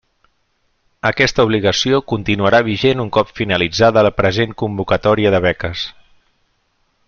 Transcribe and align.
Aquesta 1.09 1.45
obligació 1.47 1.99
continuarà 2.13 2.61
vigent 2.69 3.03
un 3.05 3.11
cop 3.19 3.35
finalitzada 3.41 4.05
la 4.09 4.13
present 4.23 4.59
convocatòria 4.63 5.37
de 5.37 5.43
beques. 5.49 5.89